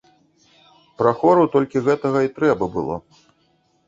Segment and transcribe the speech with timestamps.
[1.01, 2.95] Прахору толькі гэтага і трэба было.